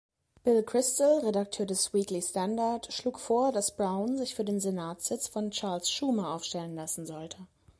[0.43, 5.51] Bill Kristol, Redakteur des Weekly Standard, schlug vor, dass Brown sich für den Senatsitz von
[5.51, 7.37] Charles Schumer aufstellen lassen sollte.